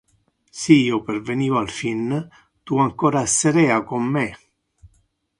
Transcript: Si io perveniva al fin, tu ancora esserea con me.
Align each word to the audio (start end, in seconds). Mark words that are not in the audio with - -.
Si 0.59 0.77
io 0.85 0.99
perveniva 1.09 1.59
al 1.59 1.69
fin, 1.69 2.15
tu 2.63 2.79
ancora 2.79 3.21
esserea 3.21 3.83
con 3.83 4.03
me. 4.03 4.25